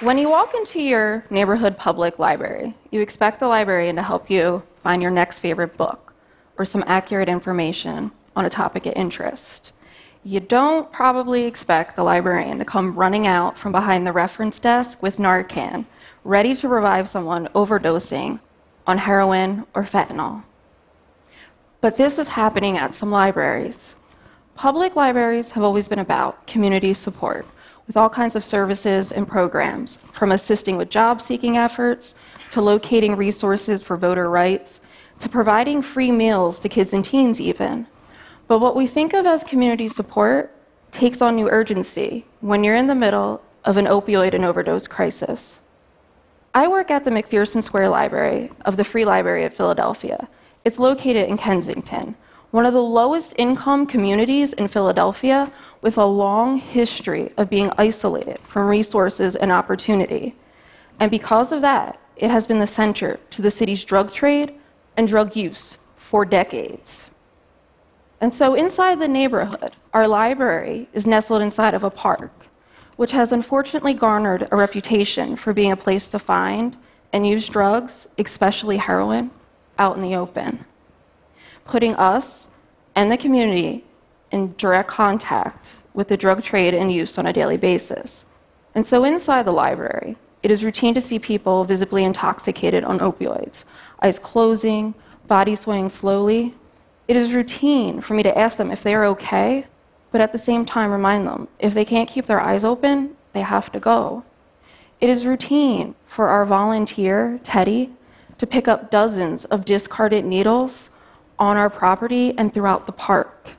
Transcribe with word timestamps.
When 0.00 0.16
you 0.16 0.30
walk 0.30 0.54
into 0.54 0.80
your 0.80 1.26
neighborhood 1.28 1.76
public 1.76 2.18
library, 2.18 2.74
you 2.90 3.02
expect 3.02 3.38
the 3.38 3.48
librarian 3.48 3.96
to 3.96 4.02
help 4.02 4.30
you 4.30 4.62
find 4.82 5.02
your 5.02 5.10
next 5.10 5.40
favorite 5.40 5.76
book 5.76 6.14
or 6.56 6.64
some 6.64 6.82
accurate 6.86 7.28
information 7.28 8.10
on 8.34 8.46
a 8.46 8.50
topic 8.50 8.86
of 8.86 8.94
interest. 8.96 9.72
You 10.24 10.40
don't 10.40 10.90
probably 10.90 11.44
expect 11.44 11.96
the 11.96 12.02
librarian 12.02 12.58
to 12.60 12.64
come 12.64 12.94
running 12.94 13.26
out 13.26 13.58
from 13.58 13.72
behind 13.72 14.06
the 14.06 14.12
reference 14.12 14.58
desk 14.58 15.02
with 15.02 15.18
Narcan, 15.18 15.84
ready 16.24 16.56
to 16.56 16.66
revive 16.66 17.10
someone 17.10 17.48
overdosing 17.48 18.40
on 18.86 18.96
heroin 18.96 19.66
or 19.74 19.82
fentanyl. 19.82 20.44
But 21.82 21.98
this 21.98 22.18
is 22.18 22.28
happening 22.28 22.78
at 22.78 22.94
some 22.94 23.10
libraries. 23.10 23.96
Public 24.54 24.96
libraries 24.96 25.50
have 25.50 25.62
always 25.62 25.88
been 25.88 25.98
about 25.98 26.46
community 26.46 26.94
support 26.94 27.44
with 27.90 27.96
all 27.96 28.08
kinds 28.08 28.36
of 28.36 28.44
services 28.44 29.10
and 29.10 29.26
programs, 29.26 29.98
from 30.12 30.30
assisting 30.30 30.76
with 30.76 30.88
job 30.88 31.20
seeking 31.20 31.56
efforts 31.56 32.14
to 32.48 32.60
locating 32.60 33.16
resources 33.16 33.82
for 33.82 33.96
voter 33.96 34.30
rights 34.30 34.80
to 35.18 35.28
providing 35.28 35.82
free 35.82 36.12
meals 36.12 36.60
to 36.60 36.68
kids 36.68 36.92
and 36.92 37.04
teens, 37.04 37.40
even. 37.40 37.88
But 38.46 38.60
what 38.60 38.76
we 38.76 38.86
think 38.86 39.12
of 39.12 39.26
as 39.26 39.42
community 39.42 39.88
support 39.88 40.54
takes 40.92 41.20
on 41.20 41.34
new 41.34 41.48
urgency 41.50 42.24
when 42.40 42.62
you're 42.62 42.76
in 42.76 42.86
the 42.86 42.94
middle 42.94 43.42
of 43.64 43.76
an 43.76 43.86
opioid 43.86 44.34
and 44.34 44.44
overdose 44.44 44.86
crisis. 44.86 45.60
I 46.54 46.68
work 46.68 46.92
at 46.92 47.04
the 47.04 47.10
McPherson 47.10 47.60
Square 47.60 47.88
Library 47.88 48.52
of 48.64 48.76
the 48.76 48.84
Free 48.84 49.04
Library 49.04 49.42
of 49.42 49.52
Philadelphia. 49.52 50.28
It's 50.64 50.78
located 50.78 51.28
in 51.28 51.36
Kensington, 51.36 52.14
one 52.52 52.66
of 52.66 52.72
the 52.72 52.82
lowest 52.82 53.34
income 53.36 53.84
communities 53.84 54.52
in 54.52 54.68
Philadelphia 54.68 55.52
with 55.82 55.96
a 55.96 56.04
long 56.04 56.56
history 56.56 57.32
of 57.36 57.48
being 57.48 57.72
isolated 57.78 58.38
from 58.42 58.66
resources 58.66 59.34
and 59.36 59.50
opportunity. 59.50 60.36
And 60.98 61.10
because 61.10 61.52
of 61.52 61.62
that, 61.62 61.98
it 62.16 62.30
has 62.30 62.46
been 62.46 62.58
the 62.58 62.66
center 62.66 63.18
to 63.30 63.42
the 63.42 63.50
city's 63.50 63.84
drug 63.84 64.12
trade 64.12 64.54
and 64.96 65.08
drug 65.08 65.34
use 65.34 65.78
for 65.96 66.24
decades. 66.24 67.10
And 68.20 68.34
so, 68.34 68.54
inside 68.54 69.00
the 69.00 69.08
neighborhood, 69.08 69.74
our 69.94 70.06
library 70.06 70.88
is 70.92 71.06
nestled 71.06 71.40
inside 71.40 71.72
of 71.72 71.82
a 71.82 71.90
park, 71.90 72.30
which 72.96 73.12
has 73.12 73.32
unfortunately 73.32 73.94
garnered 73.94 74.46
a 74.50 74.56
reputation 74.56 75.36
for 75.36 75.54
being 75.54 75.72
a 75.72 75.76
place 75.76 76.08
to 76.08 76.18
find 76.18 76.76
and 77.14 77.26
use 77.26 77.48
drugs, 77.48 78.06
especially 78.18 78.76
heroin, 78.76 79.30
out 79.78 79.96
in 79.96 80.02
the 80.02 80.14
open, 80.14 80.66
putting 81.64 81.94
us 81.94 82.48
and 82.94 83.10
the 83.10 83.16
community 83.16 83.84
in 84.30 84.54
direct 84.56 84.88
contact 84.88 85.76
with 85.94 86.08
the 86.08 86.16
drug 86.16 86.42
trade 86.42 86.74
and 86.74 86.92
use 86.92 87.18
on 87.18 87.26
a 87.26 87.32
daily 87.32 87.56
basis. 87.56 88.24
And 88.74 88.86
so, 88.86 89.04
inside 89.04 89.44
the 89.44 89.52
library, 89.52 90.16
it 90.42 90.50
is 90.50 90.64
routine 90.64 90.94
to 90.94 91.00
see 91.00 91.18
people 91.18 91.64
visibly 91.64 92.04
intoxicated 92.04 92.84
on 92.84 93.00
opioids, 93.00 93.64
eyes 94.00 94.18
closing, 94.18 94.94
body 95.26 95.54
swaying 95.54 95.90
slowly, 95.90 96.54
it 97.10 97.16
is 97.16 97.34
routine 97.34 98.00
for 98.00 98.14
me 98.14 98.22
to 98.22 98.38
ask 98.38 98.56
them 98.56 98.70
if 98.70 98.84
they 98.84 98.94
are 98.94 99.04
okay, 99.06 99.64
but 100.12 100.20
at 100.20 100.32
the 100.32 100.38
same 100.38 100.64
time 100.64 100.92
remind 100.92 101.26
them 101.26 101.48
if 101.58 101.74
they 101.74 101.84
can't 101.84 102.08
keep 102.08 102.26
their 102.26 102.40
eyes 102.40 102.62
open, 102.62 103.16
they 103.32 103.40
have 103.40 103.72
to 103.72 103.80
go. 103.80 104.22
It 105.00 105.10
is 105.10 105.26
routine 105.26 105.96
for 106.06 106.28
our 106.28 106.46
volunteer, 106.46 107.40
Teddy, 107.42 107.90
to 108.38 108.46
pick 108.46 108.68
up 108.68 108.92
dozens 108.92 109.44
of 109.46 109.64
discarded 109.64 110.24
needles 110.24 110.88
on 111.36 111.56
our 111.56 111.68
property 111.68 112.32
and 112.38 112.54
throughout 112.54 112.86
the 112.86 112.92
park. 112.92 113.56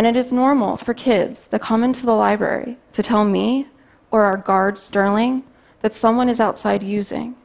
And 0.00 0.06
it 0.06 0.16
is 0.16 0.32
normal 0.32 0.78
for 0.78 0.94
kids 0.94 1.46
that 1.48 1.60
come 1.60 1.84
into 1.84 2.06
the 2.06 2.14
library 2.14 2.78
to 2.92 3.02
tell 3.02 3.26
me 3.26 3.66
or 4.10 4.24
our 4.24 4.38
guard, 4.38 4.78
Sterling, 4.78 5.44
that 5.82 5.92
someone 5.92 6.30
is 6.30 6.40
outside 6.40 6.82
using, 6.82 7.36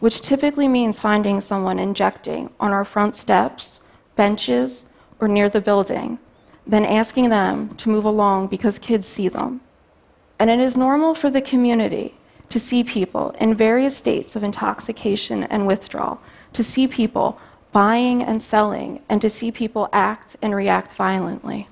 which 0.00 0.20
typically 0.20 0.68
means 0.68 1.00
finding 1.00 1.40
someone 1.40 1.78
injecting 1.78 2.50
on 2.60 2.72
our 2.72 2.84
front 2.84 3.16
steps 3.16 3.80
benches, 4.16 4.84
or 5.18 5.28
near 5.28 5.48
the 5.48 5.62
building, 5.62 6.18
then 6.66 6.84
asking 6.84 7.30
them 7.30 7.74
to 7.76 7.88
move 7.88 8.04
along 8.04 8.48
because 8.48 8.78
kids 8.78 9.06
see 9.06 9.28
them. 9.28 9.62
And 10.38 10.50
it 10.50 10.60
is 10.60 10.76
normal 10.76 11.14
for 11.14 11.30
the 11.30 11.40
community 11.40 12.16
to 12.50 12.60
see 12.60 12.84
people 12.84 13.30
in 13.40 13.54
various 13.54 13.96
states 13.96 14.36
of 14.36 14.44
intoxication 14.44 15.44
and 15.44 15.66
withdrawal, 15.66 16.20
to 16.52 16.62
see 16.62 16.86
people 16.86 17.40
buying 17.72 18.22
and 18.22 18.42
selling, 18.42 19.00
and 19.08 19.22
to 19.22 19.30
see 19.30 19.50
people 19.50 19.88
act 19.90 20.36
and 20.42 20.54
react 20.54 20.92
violently. 20.92 21.66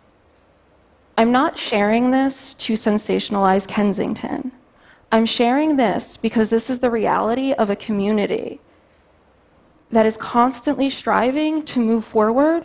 I'm 1.16 1.30
not 1.30 1.58
sharing 1.58 2.10
this 2.10 2.54
to 2.54 2.72
sensationalize 2.72 3.68
Kensington. 3.68 4.50
I'm 5.10 5.26
sharing 5.26 5.76
this 5.76 6.16
because 6.16 6.48
this 6.48 6.70
is 6.70 6.78
the 6.78 6.90
reality 6.90 7.52
of 7.52 7.68
a 7.68 7.76
community 7.76 8.60
that 9.90 10.06
is 10.06 10.16
constantly 10.16 10.88
striving 10.88 11.64
to 11.66 11.80
move 11.80 12.02
forward, 12.02 12.64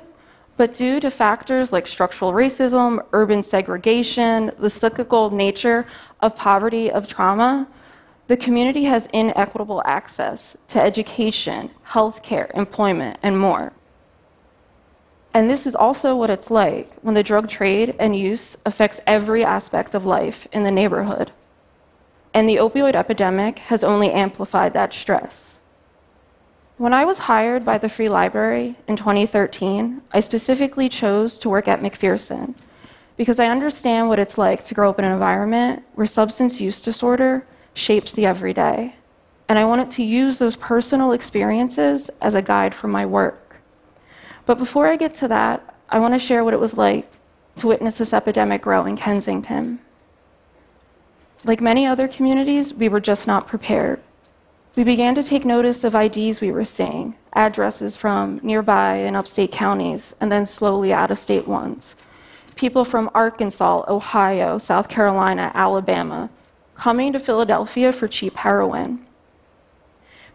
but 0.56 0.74
due 0.74 1.02
to 1.02 1.12
factors 1.12 1.74
like 1.74 1.86
structural 1.86 2.32
racism, 2.32 3.06
urban 3.12 3.44
segregation, 3.44 4.52
the 4.58 4.70
cyclical 4.70 5.30
nature 5.30 5.86
of 6.22 6.34
poverty, 6.34 6.90
of 6.90 7.06
trauma, 7.06 7.68
the 8.28 8.38
community 8.38 8.86
has 8.86 9.08
inequitable 9.12 9.84
access 9.86 10.56
to 10.70 10.82
education, 10.82 11.70
healthcare, 11.86 12.50
employment, 12.56 13.20
and 13.24 13.38
more. 13.38 13.74
And 15.38 15.52
this 15.52 15.68
is 15.68 15.76
also 15.76 16.16
what 16.16 16.32
it's 16.32 16.50
like 16.50 16.96
when 17.04 17.14
the 17.14 17.22
drug 17.22 17.48
trade 17.48 17.94
and 18.00 18.16
use 18.16 18.58
affects 18.66 19.00
every 19.06 19.44
aspect 19.44 19.94
of 19.94 20.04
life 20.04 20.48
in 20.52 20.64
the 20.64 20.72
neighborhood. 20.72 21.32
And 22.34 22.50
the 22.50 22.56
opioid 22.56 22.96
epidemic 22.96 23.60
has 23.70 23.84
only 23.84 24.12
amplified 24.12 24.74
that 24.74 24.96
stress. 24.96 25.60
When 26.78 26.92
I 26.92 27.06
was 27.06 27.20
hired 27.20 27.64
by 27.64 27.78
the 27.78 27.88
Free 27.88 28.10
Library 28.10 28.78
in 28.88 28.96
2013, 28.96 30.02
I 30.12 30.22
specifically 30.22 30.90
chose 30.90 31.38
to 31.38 31.50
work 31.50 31.68
at 31.68 31.82
McPherson 31.82 32.56
because 33.16 33.40
I 33.40 33.46
understand 33.46 34.10
what 34.10 34.18
it's 34.18 34.40
like 34.40 34.64
to 34.64 34.74
grow 34.74 34.90
up 34.90 34.98
in 34.98 35.06
an 35.06 35.14
environment 35.14 35.84
where 35.94 36.08
substance 36.08 36.60
use 36.60 36.82
disorder 36.82 37.46
shapes 37.76 38.12
the 38.12 38.26
everyday. 38.26 38.96
And 39.48 39.60
I 39.60 39.66
wanted 39.66 39.92
to 39.92 40.04
use 40.04 40.40
those 40.40 40.56
personal 40.56 41.12
experiences 41.12 42.10
as 42.22 42.34
a 42.34 42.42
guide 42.42 42.74
for 42.74 42.88
my 42.88 43.06
work. 43.06 43.47
But 44.48 44.58
before 44.58 44.88
I 44.88 44.96
get 44.96 45.14
to 45.16 45.28
that, 45.28 45.76
I 45.90 46.00
want 46.00 46.14
to 46.14 46.20
share 46.20 46.44
what 46.44 46.54
it 46.54 46.60
was 46.60 46.78
like 46.78 47.12
to 47.58 47.68
witness 47.68 47.98
this 47.98 48.14
epidemic 48.14 48.62
grow 48.62 48.86
in 48.86 48.96
Kensington. 48.96 49.80
Like 51.44 51.60
many 51.60 51.86
other 51.86 52.08
communities, 52.08 52.74
we 52.74 52.88
were 52.88 53.02
just 53.02 53.28
not 53.28 53.46
prepared. 53.46 54.00
We 54.78 54.86
began 54.86 55.16
to 55.16 55.24
take 55.24 55.44
notice 55.44 55.84
of 55.84 55.96
IDs 55.96 56.40
we 56.40 56.52
were 56.52 56.64
seeing, 56.64 57.16
addresses 57.34 57.98
from 57.98 58.40
nearby 58.42 58.96
and 58.96 59.18
upstate 59.18 59.52
counties, 59.52 60.16
and 60.22 60.32
then 60.32 60.46
slowly 60.46 60.94
out 60.94 61.12
of 61.12 61.20
state 61.20 61.48
ones. 61.48 61.98
People 62.56 62.86
from 62.86 63.10
Arkansas, 63.14 63.84
Ohio, 63.88 64.60
South 64.60 64.88
Carolina, 64.88 65.52
Alabama, 65.56 66.30
coming 66.76 67.12
to 67.12 67.20
Philadelphia 67.20 67.92
for 67.92 68.08
cheap 68.08 68.38
heroin. 68.38 69.06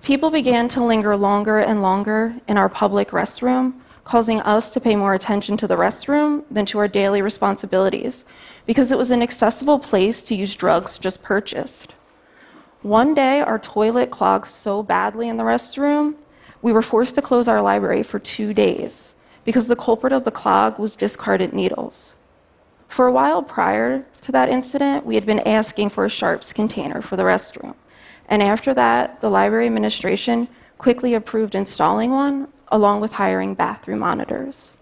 People 0.03 0.31
began 0.31 0.69
to 0.69 0.85
linger 0.85 1.17
longer 1.17 1.61
and 1.61 1.81
longer 1.81 2.35
in 2.47 2.59
our 2.59 2.69
public 2.69 3.09
restroom, 3.09 3.75
causing 4.05 4.41
us 4.41 4.73
to 4.73 4.81
pay 4.81 4.97
more 4.97 5.15
attention 5.15 5.57
to 5.57 5.67
the 5.67 5.77
restroom 5.77 6.45
than 6.51 6.67
to 6.67 6.79
our 6.79 6.89
daily 6.89 7.23
responsibilities, 7.23 8.25
because 8.67 8.91
it 8.91 8.99
was 8.99 9.11
an 9.11 9.23
accessible 9.23 9.79
place 9.79 10.23
to 10.23 10.35
use 10.35 10.57
drugs 10.57 10.99
just 10.99 11.23
purchased. 11.23 11.95
One 12.83 13.15
day, 13.15 13.41
our 13.41 13.59
toilet 13.59 14.11
clogged 14.11 14.49
so 14.49 14.83
badly 14.83 15.29
in 15.29 15.37
the 15.37 15.45
restroom, 15.45 16.17
we 16.63 16.73
were 16.73 16.83
forced 16.83 17.15
to 17.15 17.23
close 17.23 17.47
our 17.47 17.63
library 17.63 18.03
for 18.03 18.19
two 18.19 18.53
days 18.53 19.15
because 19.45 19.69
the 19.69 19.77
culprit 19.77 20.13
of 20.13 20.25
the 20.25 20.31
clog 20.31 20.79
was 20.79 20.97
discarded 20.97 21.53
needles. 21.53 22.15
For 22.89 23.07
a 23.07 23.13
while 23.13 23.43
prior 23.43 24.05
to 24.21 24.33
that 24.33 24.49
incident, 24.49 25.07
we 25.07 25.15
had 25.15 25.27
been 25.27 25.41
asking 25.41 25.89
for 25.89 26.05
a 26.05 26.11
sharps 26.11 26.53
container 26.53 27.01
for 27.03 27.17
the 27.17 27.23
restroom. 27.23 27.75
And 28.29 28.43
after 28.43 28.75
that, 28.75 29.21
the 29.21 29.31
library 29.31 29.67
administration 29.67 30.49
quickly 30.79 31.15
approved 31.15 31.55
installing 31.55 32.11
one, 32.11 32.49
along 32.73 33.01
with 33.01 33.13
hiring 33.13 33.55
bathroom 33.55 34.01
monitors. 34.01 34.73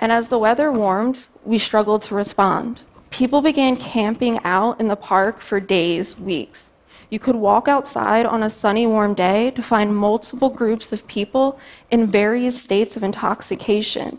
And 0.00 0.10
as 0.10 0.28
the 0.28 0.38
weather 0.38 0.72
warmed, 0.72 1.26
we 1.44 1.58
struggled 1.58 2.02
to 2.02 2.14
respond 2.16 2.82
people 3.14 3.40
began 3.40 3.76
camping 3.76 4.40
out 4.42 4.80
in 4.80 4.88
the 4.88 4.96
park 4.96 5.40
for 5.40 5.60
days, 5.60 6.18
weeks. 6.18 6.72
You 7.10 7.20
could 7.20 7.36
walk 7.36 7.68
outside 7.68 8.26
on 8.26 8.42
a 8.42 8.50
sunny, 8.50 8.88
warm 8.88 9.14
day 9.14 9.52
to 9.52 9.62
find 9.62 9.96
multiple 9.96 10.50
groups 10.50 10.92
of 10.92 11.06
people 11.06 11.56
in 11.92 12.10
various 12.10 12.60
states 12.60 12.96
of 12.96 13.04
intoxication 13.04 14.18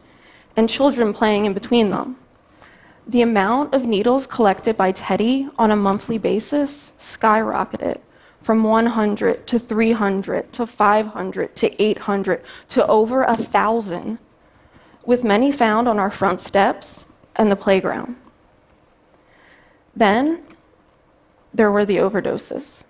and 0.56 0.70
children 0.70 1.12
playing 1.12 1.44
in 1.44 1.54
between 1.54 1.90
them. 1.90 2.16
The 3.06 3.22
amount 3.22 3.74
of 3.74 3.84
needles 3.84 4.26
collected 4.26 4.78
by 4.78 4.94
Teddy 4.94 5.50
on 5.60 5.72
a 5.72 5.76
monthly 5.76 6.18
basis 6.18 6.94
skyrocketed 6.98 8.00
from 8.46 8.64
100 8.64 9.48
to 9.48 9.58
300 9.58 10.54
to 10.54 10.68
500 10.68 11.56
to 11.56 11.82
800 11.82 12.44
to 12.70 12.86
over 12.86 13.24
a 13.24 13.36
thousand, 13.36 14.20
with 15.04 15.24
many 15.24 15.52
found 15.52 15.88
on 15.88 15.98
our 15.98 16.12
front 16.12 16.40
steps 16.40 17.08
and 17.36 17.52
the 17.52 17.56
playground. 17.56 18.16
Then 19.96 20.44
there 21.56 21.72
were 21.72 21.86
the 21.86 21.96
overdoses. 21.96 22.84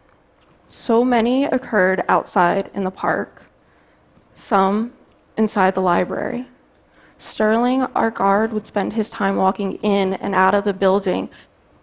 So 0.68 1.06
many 1.06 1.46
occurred 1.46 2.04
outside 2.10 2.69
in 2.74 2.84
the 2.84 2.92
park, 2.92 3.46
some 4.34 4.92
inside 5.38 5.74
the 5.74 5.81
library. 5.81 6.48
Sterling, 7.18 7.84
our 7.96 8.12
guard, 8.12 8.52
would 8.52 8.68
spend 8.68 8.92
his 8.92 9.10
time 9.10 9.38
walking 9.38 9.75
in 9.75 10.16
and 10.16 10.36
out 10.36 10.54
of 10.54 10.66
the 10.66 10.74
building 10.74 11.30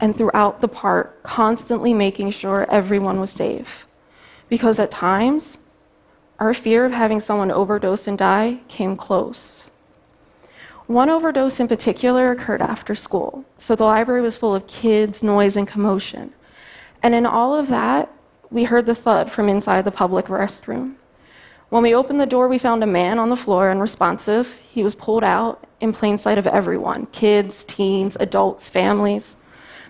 and 0.03 0.17
throughout 0.17 0.61
the 0.61 0.69
park, 0.69 1.23
constantly 1.23 1.95
making 1.95 2.29
sure 2.29 2.67
everyone 2.69 3.21
was 3.21 3.31
safe. 3.31 3.87
Because 4.49 4.81
at 4.81 4.91
times, 4.91 5.59
our 6.41 6.53
fear 6.53 6.85
of 6.85 6.91
having 6.91 7.21
someone 7.21 7.53
overdose 7.53 8.09
and 8.09 8.19
die 8.19 8.59
came 8.67 8.97
close. 8.97 9.71
One 10.89 11.09
overdose 11.09 11.61
in 11.61 11.69
particular 11.69 12.33
occurred 12.33 12.61
after 12.61 12.97
school, 12.97 13.45
so 13.57 13.77
the 13.77 13.85
library 13.85 14.23
was 14.23 14.37
full 14.37 14.57
of 14.57 14.67
kids, 14.67 15.23
noise, 15.23 15.55
and 15.55 15.69
commotion. 15.69 16.35
And 17.01 17.15
in 17.15 17.25
all 17.25 17.55
of 17.55 17.69
that, 17.69 18.13
we 18.51 18.65
heard 18.65 18.87
the 18.87 18.97
thud 18.97 19.31
from 19.31 19.49
inside 19.49 19.85
the 19.85 19.93
public 19.93 20.27
restroom. 20.27 20.97
When 21.69 21.85
we 21.85 21.95
opened 21.95 22.21
the 22.21 22.27
door, 22.27 22.49
we 22.49 22.59
found 22.59 22.83
a 22.83 22.89
man 22.89 23.21
on 23.21 23.29
the 23.31 23.37
floor, 23.37 23.71
unresponsive. 23.71 24.59
He 24.69 24.83
was 24.83 24.97
pulled 24.97 25.23
out 25.23 25.65
in 25.81 25.93
plain 25.93 26.19
sight 26.19 26.39
of 26.39 26.49
everyone 26.49 27.07
kids, 27.07 27.63
teens, 27.63 28.17
adults, 28.19 28.69
families. 28.69 29.37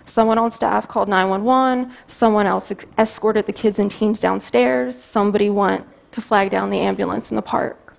Someone 0.05 0.37
on 0.37 0.51
staff 0.51 0.87
called 0.87 1.07
911. 1.07 1.91
Someone 2.07 2.45
else 2.45 2.71
escorted 2.97 3.45
the 3.45 3.53
kids 3.53 3.79
and 3.79 3.89
teens 3.89 4.19
downstairs. 4.19 5.01
Somebody 5.01 5.49
went 5.49 5.85
to 6.11 6.21
flag 6.21 6.51
down 6.51 6.69
the 6.69 6.79
ambulance 6.79 7.31
in 7.31 7.35
the 7.35 7.41
park. 7.41 7.95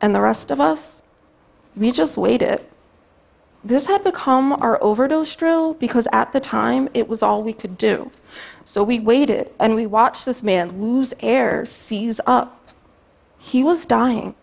And 0.00 0.14
the 0.14 0.20
rest 0.20 0.50
of 0.50 0.60
us, 0.60 1.00
we 1.76 1.90
just 1.90 2.16
waited. 2.16 2.60
This 3.64 3.86
had 3.86 4.04
become 4.04 4.52
our 4.52 4.82
overdose 4.82 5.34
drill 5.34 5.72
because 5.74 6.06
at 6.12 6.32
the 6.32 6.40
time 6.40 6.90
it 6.92 7.08
was 7.08 7.22
all 7.22 7.42
we 7.42 7.54
could 7.54 7.78
do. 7.78 8.10
So 8.64 8.82
we 8.84 9.00
waited 9.00 9.50
and 9.58 9.74
we 9.74 9.86
watched 9.86 10.26
this 10.26 10.42
man 10.42 10.82
lose 10.82 11.14
air, 11.20 11.64
seize 11.64 12.20
up. 12.26 12.68
He 13.38 13.64
was 13.64 13.86
dying. 13.86 14.34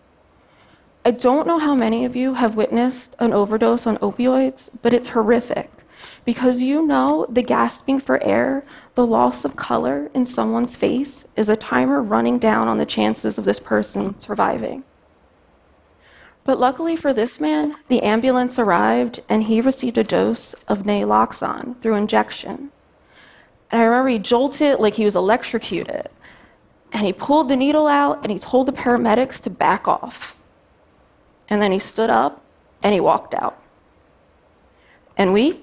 I 1.06 1.12
don't 1.12 1.48
know 1.48 1.60
how 1.60 1.76
many 1.76 2.04
of 2.06 2.16
you 2.16 2.34
have 2.34 2.56
witnessed 2.56 3.16
an 3.20 3.34
overdose 3.34 3.86
on 3.86 3.98
opioids, 3.98 4.70
but 4.82 4.94
it's 4.94 5.10
horrific 5.10 5.81
because 6.26 6.62
you 6.62 6.86
know 6.86 7.26
the 7.30 7.42
gasping 7.42 8.00
for 8.00 8.24
air, 8.24 8.64
the 8.96 9.06
loss 9.06 9.44
of 9.44 9.56
color 9.56 10.10
in 10.14 10.26
someone's 10.26 10.76
face 10.76 11.26
is 11.36 11.50
a 11.50 11.56
timer 11.56 12.02
running 12.02 12.38
down 12.38 12.68
on 12.68 12.78
the 12.78 12.86
chances 12.86 13.38
of 13.38 13.46
this 13.46 13.60
person 13.60 14.20
surviving. 14.20 14.84
But 16.44 16.60
luckily 16.60 16.96
for 16.96 17.14
this 17.14 17.40
man, 17.40 17.76
the 17.88 18.02
ambulance 18.02 18.58
arrived 18.58 19.22
and 19.30 19.44
he 19.44 19.62
received 19.62 19.98
a 19.98 20.04
dose 20.04 20.54
of 20.68 20.84
naloxone 20.84 21.80
through 21.82 21.96
injection. 21.96 22.72
And 23.70 23.82
I 23.82 23.86
remember 23.86 24.10
he 24.10 24.20
jolted 24.20 24.80
like 24.80 24.96
he 24.96 25.06
was 25.06 25.16
electrocuted. 25.16 26.10
And 26.94 27.06
he 27.06 27.14
pulled 27.14 27.48
the 27.48 27.56
needle 27.56 27.88
out 27.88 28.22
and 28.24 28.32
he 28.32 28.40
told 28.40 28.68
the 28.68 28.74
paramedics 28.74 29.40
to 29.42 29.50
back 29.50 29.88
off. 29.88 30.36
And 31.48 31.62
then 31.62 31.72
he 31.72 31.80
stood 31.80 32.10
up 32.10 32.44
and 32.84 32.94
he 32.94 33.00
walked 33.00 33.34
out. 33.34 33.62
And 35.18 35.32
we, 35.32 35.62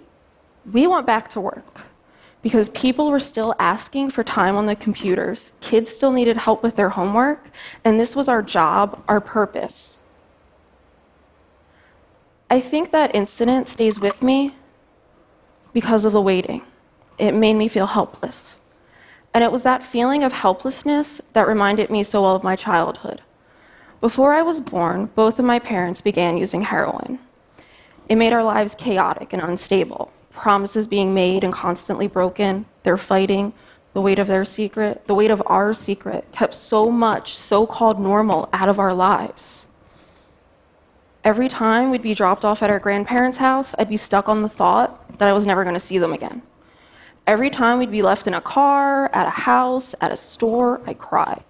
we 0.72 0.86
went 0.86 1.06
back 1.06 1.28
to 1.30 1.40
work 1.40 1.84
because 2.42 2.68
people 2.70 3.10
were 3.10 3.20
still 3.20 3.54
asking 3.58 4.10
for 4.10 4.22
time 4.22 4.56
on 4.56 4.66
the 4.66 4.76
computers. 4.76 5.52
Kids 5.60 5.90
still 5.90 6.12
needed 6.12 6.36
help 6.36 6.62
with 6.62 6.76
their 6.76 6.90
homework, 6.90 7.50
and 7.84 7.98
this 7.98 8.14
was 8.14 8.28
our 8.28 8.42
job, 8.42 9.02
our 9.08 9.20
purpose. 9.20 9.98
I 12.50 12.60
think 12.60 12.90
that 12.90 13.14
incident 13.14 13.68
stays 13.68 14.00
with 14.00 14.22
me 14.22 14.54
because 15.72 16.04
of 16.04 16.12
the 16.12 16.22
waiting. 16.22 16.62
It 17.18 17.32
made 17.32 17.54
me 17.54 17.68
feel 17.68 17.86
helpless. 17.86 18.56
And 19.34 19.44
it 19.44 19.52
was 19.52 19.64
that 19.64 19.82
feeling 19.82 20.22
of 20.22 20.32
helplessness 20.32 21.20
that 21.32 21.46
reminded 21.46 21.90
me 21.90 22.02
so 22.02 22.22
well 22.22 22.36
of 22.36 22.42
my 22.42 22.56
childhood. 22.56 23.20
Before 24.00 24.32
I 24.32 24.42
was 24.42 24.60
born, 24.60 25.06
both 25.14 25.38
of 25.38 25.44
my 25.44 25.58
parents 25.58 26.00
began 26.00 26.38
using 26.38 26.62
heroin. 26.62 27.18
It 28.08 28.16
made 28.16 28.32
our 28.32 28.44
lives 28.44 28.74
chaotic 28.76 29.32
and 29.32 29.42
unstable. 29.42 30.10
Promises 30.38 30.86
being 30.86 31.12
made 31.12 31.42
and 31.42 31.52
constantly 31.52 32.06
broken, 32.06 32.66
They're 32.84 32.96
fighting, 32.96 33.52
the 33.92 34.00
weight 34.00 34.20
of 34.20 34.28
their 34.28 34.44
secret, 34.44 35.04
the 35.08 35.14
weight 35.14 35.32
of 35.32 35.42
our 35.46 35.74
secret 35.74 36.30
kept 36.30 36.54
so 36.54 36.92
much 36.92 37.34
so 37.34 37.66
called 37.66 37.98
normal 37.98 38.48
out 38.52 38.68
of 38.68 38.78
our 38.78 38.94
lives. 38.94 39.66
Every 41.24 41.48
time 41.48 41.90
we'd 41.90 42.02
be 42.02 42.14
dropped 42.14 42.44
off 42.44 42.62
at 42.62 42.70
our 42.70 42.78
grandparents' 42.78 43.38
house, 43.38 43.74
I'd 43.80 43.88
be 43.88 43.96
stuck 43.96 44.28
on 44.28 44.42
the 44.42 44.48
thought 44.48 45.18
that 45.18 45.26
I 45.26 45.32
was 45.32 45.44
never 45.44 45.64
going 45.64 45.74
to 45.74 45.80
see 45.80 45.98
them 45.98 46.12
again. 46.12 46.42
Every 47.26 47.50
time 47.50 47.80
we'd 47.80 47.90
be 47.90 48.02
left 48.02 48.28
in 48.28 48.34
a 48.34 48.40
car, 48.40 49.10
at 49.12 49.26
a 49.26 49.30
house, 49.30 49.92
at 50.00 50.12
a 50.12 50.16
store, 50.16 50.80
I'd 50.86 50.98
cry. 50.98 51.42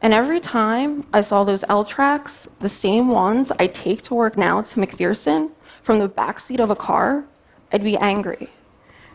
And 0.00 0.14
every 0.14 0.40
time 0.40 1.06
I 1.12 1.20
saw 1.20 1.44
those 1.44 1.62
L 1.68 1.84
tracks, 1.84 2.48
the 2.60 2.70
same 2.70 3.08
ones 3.08 3.52
I 3.58 3.66
take 3.66 4.00
to 4.04 4.14
work 4.14 4.38
now 4.38 4.62
to 4.62 4.80
McPherson, 4.80 5.50
from 5.82 5.98
the 5.98 6.08
backseat 6.08 6.58
of 6.58 6.70
a 6.70 6.76
car, 6.76 7.26
I'd 7.72 7.82
be 7.84 7.96
angry. 7.96 8.50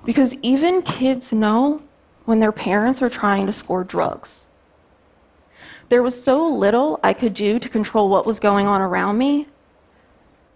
Because 0.06 0.36
even 0.42 0.82
kids 0.82 1.32
know 1.32 1.82
when 2.26 2.40
their 2.40 2.52
parents 2.52 3.02
are 3.02 3.10
trying 3.10 3.46
to 3.46 3.54
score 3.54 3.84
drugs. 3.84 4.46
There 5.90 6.04
was 6.04 6.22
so 6.22 6.48
little 6.48 7.00
I 7.04 7.14
could 7.14 7.34
do 7.34 7.60
to 7.60 7.70
control 7.70 8.10
what 8.10 8.26
was 8.26 8.40
going 8.40 8.68
on 8.68 8.82
around 8.82 9.18
me 9.18 9.48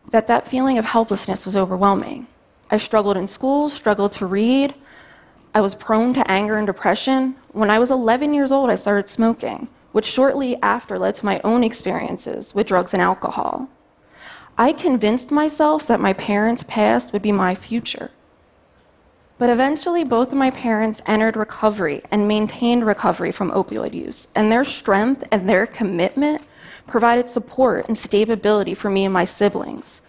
that 0.09 0.27
that 0.27 0.47
feeling 0.47 0.77
of 0.77 0.85
helplessness 0.85 1.45
was 1.45 1.55
overwhelming. 1.55 2.27
I 2.69 2.77
struggled 2.77 3.17
in 3.17 3.27
school, 3.27 3.69
struggled 3.69 4.11
to 4.13 4.25
read, 4.25 4.73
I 5.53 5.61
was 5.61 5.75
prone 5.75 6.13
to 6.13 6.31
anger 6.31 6.57
and 6.57 6.65
depression. 6.65 7.35
When 7.51 7.69
I 7.69 7.79
was 7.79 7.91
11 7.91 8.33
years 8.33 8.51
old, 8.51 8.69
I 8.69 8.75
started 8.75 9.09
smoking, 9.09 9.67
which 9.91 10.05
shortly 10.05 10.57
after 10.61 10.97
led 10.97 11.15
to 11.15 11.25
my 11.25 11.41
own 11.43 11.63
experiences 11.63 12.55
with 12.55 12.67
drugs 12.67 12.93
and 12.93 13.01
alcohol. 13.01 13.67
I 14.57 14.73
convinced 14.73 15.31
myself 15.31 15.87
that 15.87 15.99
my 15.99 16.13
parents' 16.13 16.63
past 16.67 17.13
would 17.13 17.21
be 17.21 17.31
my 17.31 17.55
future. 17.55 18.11
But 19.37 19.49
eventually, 19.49 20.03
both 20.03 20.31
of 20.31 20.37
my 20.37 20.51
parents 20.51 21.01
entered 21.07 21.35
recovery 21.35 22.03
and 22.11 22.27
maintained 22.27 22.85
recovery 22.85 23.31
from 23.31 23.51
opioid 23.51 23.93
use, 23.93 24.27
and 24.35 24.51
their 24.51 24.63
strength 24.63 25.23
and 25.31 25.49
their 25.49 25.65
commitment 25.65 26.43
provided 26.85 27.29
support 27.29 27.87
and 27.87 27.97
stability 27.97 28.73
for 28.73 28.89
me 28.89 29.05
and 29.05 29.13
my 29.13 29.25
siblings. 29.25 30.01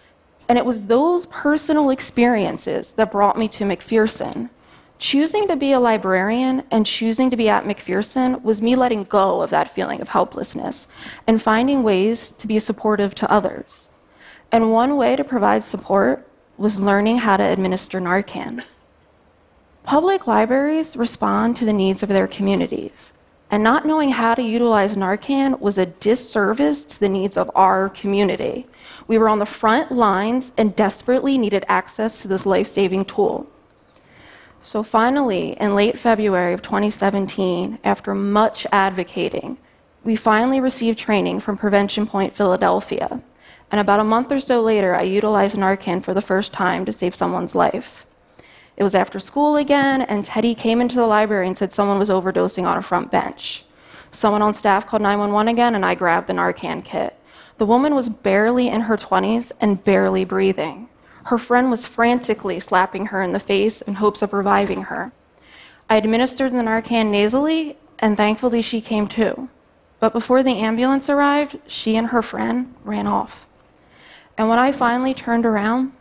And 0.47 0.57
it 0.57 0.65
was 0.65 0.87
those 0.87 1.25
personal 1.27 1.89
experiences 1.89 2.93
that 2.93 3.11
brought 3.11 3.37
me 3.37 3.47
to 3.49 3.63
McPherson 3.63 4.49
choosing 5.03 5.49
to 5.49 5.55
be 5.57 5.73
a 5.73 5.79
librarian 5.81 6.63
and 6.71 6.85
choosing 6.85 7.29
to 7.29 7.35
be 7.35 7.49
at 7.49 7.65
McPherson 7.65 8.41
was 8.41 8.61
me 8.61 8.73
letting 8.73 9.03
go 9.03 9.41
of 9.41 9.49
that 9.49 9.69
feeling 9.69 9.99
of 9.99 10.07
helplessness 10.07 10.87
and 11.27 11.41
finding 11.41 11.83
ways 11.83 12.31
to 12.31 12.47
be 12.47 12.57
supportive 12.57 13.13
to 13.15 13.29
others. 13.29 13.89
And 14.53 14.71
one 14.71 14.97
way 14.97 15.15
to 15.15 15.23
provide 15.23 15.63
support 15.63 16.27
was 16.59 16.79
learning 16.79 17.17
how 17.17 17.37
to 17.37 17.43
administer 17.43 17.99
Narcan. 17.99 18.63
Public 19.83 20.27
libraries 20.27 20.95
respond 20.95 21.57
to 21.57 21.65
the 21.65 21.73
needs 21.73 22.03
of 22.03 22.09
their 22.09 22.27
communities, 22.27 23.13
and 23.49 23.63
not 23.63 23.87
knowing 23.87 24.09
how 24.09 24.35
to 24.35 24.43
utilize 24.43 24.95
Narcan 24.95 25.59
was 25.59 25.79
a 25.79 25.87
disservice 25.87 26.85
to 26.85 26.99
the 26.99 27.09
needs 27.09 27.35
of 27.35 27.49
our 27.55 27.89
community. 27.89 28.67
We 29.07 29.17
were 29.17 29.27
on 29.27 29.39
the 29.39 29.47
front 29.47 29.91
lines 29.91 30.53
and 30.55 30.75
desperately 30.75 31.35
needed 31.39 31.65
access 31.67 32.21
to 32.21 32.27
this 32.27 32.45
life 32.45 32.67
saving 32.67 33.05
tool. 33.05 33.47
So 34.61 34.83
finally, 34.83 35.57
in 35.59 35.73
late 35.73 35.97
February 35.97 36.53
of 36.53 36.61
2017, 36.61 37.79
after 37.83 38.13
much 38.13 38.67
advocating, 38.71 39.57
we 40.03 40.15
finally 40.15 40.59
received 40.59 40.99
training 40.99 41.39
from 41.39 41.57
Prevention 41.57 42.05
Point 42.05 42.33
Philadelphia. 42.33 43.19
And 43.73 43.79
about 43.79 43.99
a 43.99 44.03
month 44.03 44.31
or 44.31 44.39
so 44.39 44.61
later, 44.61 44.93
I 44.93 45.01
utilized 45.01 45.57
Narcan 45.57 46.03
for 46.03 46.13
the 46.13 46.21
first 46.21 46.53
time 46.53 46.85
to 46.85 46.93
save 46.93 47.15
someone's 47.15 47.55
life. 47.55 48.05
It 48.77 48.83
was 48.83 48.93
after 48.93 49.17
school 49.17 49.55
again, 49.55 50.03
and 50.03 50.23
Teddy 50.23 50.53
came 50.53 50.79
into 50.79 50.93
the 50.93 51.07
library 51.07 51.47
and 51.47 51.57
said 51.57 51.73
someone 51.73 51.97
was 51.97 52.11
overdosing 52.11 52.65
on 52.65 52.77
a 52.77 52.83
front 52.83 53.09
bench. 53.09 53.65
Someone 54.11 54.43
on 54.43 54.53
staff 54.53 54.85
called 54.85 55.01
911 55.01 55.51
again, 55.51 55.73
and 55.73 55.83
I 55.83 55.95
grabbed 55.95 56.27
the 56.27 56.33
Narcan 56.33 56.85
kit. 56.85 57.17
The 57.57 57.65
woman 57.65 57.95
was 57.95 58.09
barely 58.09 58.67
in 58.67 58.81
her 58.81 58.95
20s 58.95 59.51
and 59.59 59.83
barely 59.83 60.23
breathing. 60.23 60.87
Her 61.23 61.39
friend 61.39 61.71
was 61.71 61.87
frantically 61.87 62.59
slapping 62.59 63.07
her 63.07 63.23
in 63.23 63.31
the 63.31 63.39
face 63.39 63.81
in 63.81 63.95
hopes 63.95 64.21
of 64.21 64.33
reviving 64.33 64.83
her. 64.83 65.11
I 65.89 65.97
administered 65.97 66.51
the 66.51 66.57
Narcan 66.57 67.09
nasally, 67.09 67.77
and 67.97 68.17
thankfully 68.17 68.61
she 68.61 68.81
came 68.81 69.07
to. 69.07 69.49
But 69.99 70.13
before 70.13 70.43
the 70.43 70.59
ambulance 70.59 71.09
arrived, 71.09 71.57
she 71.65 71.95
and 71.95 72.09
her 72.09 72.21
friend 72.21 72.75
ran 72.83 73.07
off. 73.07 73.47
And 74.37 74.49
when 74.49 74.59
I 74.59 74.71
finally 74.71 75.13
turned 75.13 75.45
around, 75.45 75.93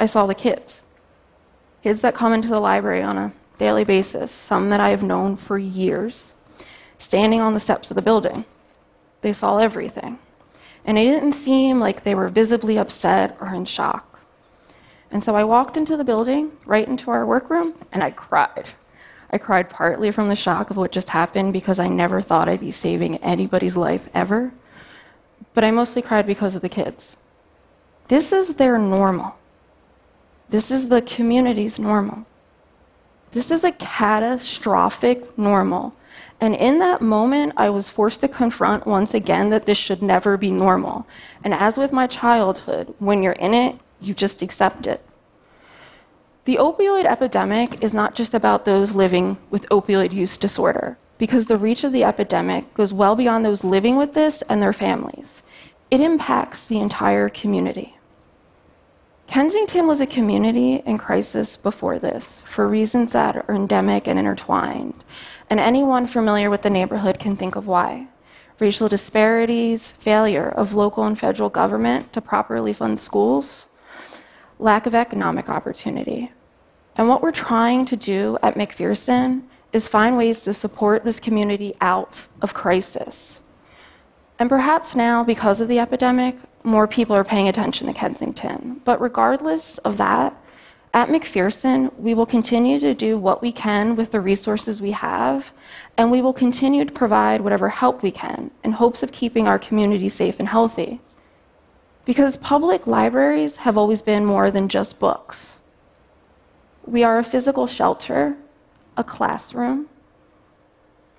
I 0.00 0.06
saw 0.06 0.26
the 0.26 0.34
kids. 0.34 0.82
Kids 1.82 2.00
that 2.00 2.14
come 2.14 2.32
into 2.32 2.48
the 2.48 2.60
library 2.60 3.02
on 3.02 3.18
a 3.18 3.32
daily 3.58 3.84
basis, 3.84 4.30
some 4.30 4.70
that 4.70 4.80
I 4.80 4.90
have 4.90 5.02
known 5.02 5.36
for 5.36 5.58
years, 5.58 6.34
standing 6.98 7.40
on 7.40 7.54
the 7.54 7.60
steps 7.60 7.90
of 7.90 7.94
the 7.94 8.02
building. 8.02 8.44
They 9.20 9.32
saw 9.32 9.58
everything. 9.58 10.18
And 10.84 10.98
it 10.98 11.04
didn't 11.04 11.34
seem 11.34 11.78
like 11.78 12.02
they 12.02 12.14
were 12.14 12.28
visibly 12.28 12.76
upset 12.78 13.36
or 13.40 13.54
in 13.54 13.64
shock. 13.64 14.20
And 15.12 15.22
so 15.22 15.36
I 15.36 15.44
walked 15.44 15.76
into 15.76 15.96
the 15.96 16.04
building, 16.04 16.52
right 16.64 16.88
into 16.88 17.10
our 17.10 17.24
workroom, 17.24 17.74
and 17.92 18.02
I 18.02 18.10
cried. 18.10 18.70
I 19.30 19.38
cried 19.38 19.70
partly 19.70 20.10
from 20.10 20.28
the 20.28 20.36
shock 20.36 20.70
of 20.70 20.76
what 20.76 20.90
just 20.90 21.10
happened 21.10 21.52
because 21.52 21.78
I 21.78 21.88
never 21.88 22.20
thought 22.20 22.48
I'd 22.48 22.60
be 22.60 22.70
saving 22.70 23.18
anybody's 23.18 23.76
life 23.76 24.08
ever. 24.12 24.52
But 25.54 25.64
I 25.64 25.70
mostly 25.70 26.02
cried 26.02 26.26
because 26.26 26.54
of 26.54 26.62
the 26.62 26.68
kids. 26.68 27.16
This 28.08 28.32
is 28.32 28.54
their 28.54 28.78
normal. 28.78 29.36
This 30.48 30.70
is 30.70 30.88
the 30.88 31.02
community's 31.02 31.78
normal. 31.78 32.26
This 33.30 33.50
is 33.50 33.64
a 33.64 33.72
catastrophic 33.72 35.38
normal. 35.38 35.94
And 36.40 36.54
in 36.54 36.78
that 36.80 37.00
moment, 37.00 37.54
I 37.56 37.70
was 37.70 37.88
forced 37.88 38.20
to 38.20 38.28
confront 38.28 38.86
once 38.86 39.14
again 39.14 39.48
that 39.50 39.64
this 39.64 39.78
should 39.78 40.02
never 40.02 40.36
be 40.36 40.50
normal. 40.50 41.06
And 41.42 41.54
as 41.54 41.78
with 41.78 41.92
my 41.92 42.06
childhood, 42.06 42.94
when 42.98 43.22
you're 43.22 43.32
in 43.32 43.54
it, 43.54 43.78
you 44.00 44.12
just 44.12 44.42
accept 44.42 44.86
it. 44.86 45.00
The 46.44 46.56
opioid 46.56 47.04
epidemic 47.04 47.82
is 47.82 47.94
not 47.94 48.14
just 48.14 48.34
about 48.34 48.64
those 48.64 48.96
living 48.96 49.38
with 49.50 49.68
opioid 49.68 50.12
use 50.12 50.36
disorder, 50.36 50.98
because 51.16 51.46
the 51.46 51.56
reach 51.56 51.84
of 51.84 51.92
the 51.92 52.02
epidemic 52.02 52.74
goes 52.74 52.92
well 52.92 53.14
beyond 53.14 53.44
those 53.44 53.62
living 53.62 53.96
with 53.96 54.14
this 54.14 54.42
and 54.48 54.60
their 54.60 54.72
families. 54.72 55.44
It 55.92 56.00
impacts 56.00 56.64
the 56.66 56.80
entire 56.80 57.28
community. 57.28 57.98
Kensington 59.26 59.86
was 59.86 60.00
a 60.00 60.06
community 60.06 60.76
in 60.86 60.96
crisis 60.96 61.58
before 61.58 61.98
this 61.98 62.42
for 62.46 62.66
reasons 62.66 63.12
that 63.12 63.36
are 63.36 63.54
endemic 63.54 64.08
and 64.08 64.18
intertwined, 64.18 65.04
and 65.50 65.60
anyone 65.60 66.06
familiar 66.06 66.48
with 66.48 66.62
the 66.62 66.70
neighborhood 66.70 67.18
can 67.18 67.36
think 67.36 67.56
of 67.56 67.66
why. 67.66 68.06
Racial 68.58 68.88
disparities, 68.88 69.90
failure 69.90 70.48
of 70.48 70.72
local 70.72 71.04
and 71.04 71.18
federal 71.18 71.50
government 71.50 72.10
to 72.14 72.22
properly 72.22 72.72
fund 72.72 72.98
schools, 72.98 73.66
lack 74.58 74.86
of 74.86 74.94
economic 74.94 75.50
opportunity. 75.50 76.32
And 76.96 77.06
what 77.06 77.20
we're 77.20 77.32
trying 77.32 77.84
to 77.84 77.96
do 77.96 78.38
at 78.42 78.54
McPherson 78.54 79.42
is 79.74 79.88
find 79.88 80.16
ways 80.16 80.42
to 80.44 80.54
support 80.54 81.04
this 81.04 81.20
community 81.20 81.74
out 81.82 82.28
of 82.40 82.54
crisis. 82.54 83.42
And 84.42 84.50
perhaps 84.50 84.96
now, 84.96 85.22
because 85.22 85.60
of 85.60 85.68
the 85.68 85.78
epidemic, 85.78 86.34
more 86.64 86.88
people 86.88 87.14
are 87.14 87.22
paying 87.22 87.46
attention 87.46 87.86
to 87.86 87.92
Kensington. 87.92 88.80
But 88.84 89.00
regardless 89.00 89.78
of 89.78 89.98
that, 89.98 90.34
at 90.92 91.10
McPherson, 91.10 91.96
we 91.96 92.12
will 92.12 92.26
continue 92.26 92.80
to 92.80 92.92
do 92.92 93.16
what 93.16 93.40
we 93.40 93.52
can 93.52 93.94
with 93.94 94.10
the 94.10 94.20
resources 94.20 94.82
we 94.82 94.90
have, 94.90 95.52
and 95.96 96.10
we 96.10 96.20
will 96.20 96.32
continue 96.32 96.84
to 96.84 96.90
provide 96.90 97.40
whatever 97.40 97.68
help 97.68 98.02
we 98.02 98.10
can 98.10 98.50
in 98.64 98.72
hopes 98.72 99.04
of 99.04 99.12
keeping 99.12 99.46
our 99.46 99.60
community 99.60 100.08
safe 100.08 100.40
and 100.40 100.48
healthy. 100.48 101.00
Because 102.04 102.36
public 102.36 102.84
libraries 102.84 103.58
have 103.58 103.78
always 103.78 104.02
been 104.02 104.24
more 104.24 104.50
than 104.50 104.68
just 104.68 104.98
books. 104.98 105.60
We 106.84 107.04
are 107.04 107.20
a 107.20 107.22
physical 107.22 107.68
shelter, 107.68 108.36
a 108.96 109.04
classroom, 109.04 109.88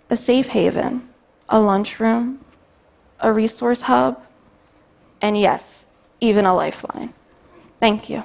a 0.09 0.17
safe 0.17 0.47
haven, 0.47 1.07
a 1.47 1.61
lunchroom, 1.61 2.43
a 3.23 3.33
resource 3.33 3.81
hub, 3.81 4.21
and 5.21 5.39
yes, 5.39 5.87
even 6.21 6.45
a 6.45 6.53
lifeline. 6.53 7.13
Thank 7.79 8.09
you. 8.09 8.23